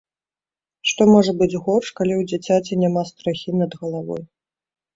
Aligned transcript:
Што 0.91 1.01
можа 1.15 1.31
быць 1.41 1.59
горш, 1.67 1.87
калі 2.01 2.13
ў 2.17 2.21
дзіцяці 2.33 2.81
няма 2.87 3.07
страхі 3.13 3.57
над 3.61 3.71
галавой. 3.85 4.21